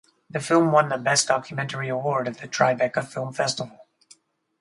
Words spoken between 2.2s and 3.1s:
at the Tribeca